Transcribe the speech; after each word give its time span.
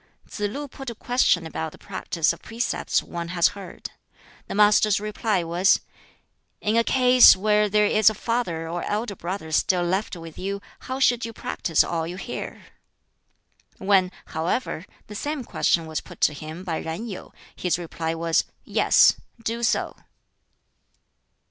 Tsz 0.27 0.39
lu 0.49 0.67
put 0.67 0.89
a 0.89 0.95
question 0.95 1.45
about 1.45 1.71
the 1.73 1.77
practice 1.77 2.33
of 2.33 2.41
precepts 2.41 3.03
one 3.03 3.27
has 3.27 3.49
heard. 3.49 3.91
The 4.47 4.55
Master's 4.55 4.99
reply 4.99 5.43
was, 5.43 5.79
"In 6.59 6.75
a 6.75 6.83
case 6.83 7.35
where 7.35 7.69
there 7.69 7.85
is 7.85 8.09
a 8.09 8.15
father 8.15 8.67
or 8.67 8.81
elder 8.85 9.15
brother 9.15 9.51
still 9.51 9.83
left 9.83 10.15
with 10.15 10.39
you, 10.39 10.59
how 10.79 10.99
should 10.99 11.23
you 11.23 11.33
practise 11.33 11.83
all 11.83 12.07
you 12.07 12.15
hear?" 12.17 12.65
When, 13.77 14.11
however, 14.25 14.87
the 15.05 15.13
same 15.13 15.43
question 15.43 15.85
was 15.85 16.01
put 16.01 16.19
to 16.21 16.33
him 16.33 16.63
by 16.63 16.77
Yen 16.77 17.05
Yu, 17.05 17.31
his 17.55 17.77
reply 17.77 18.15
was, 18.15 18.45
"Yes; 18.65 19.13
do 19.43 19.61
so." 19.61 19.95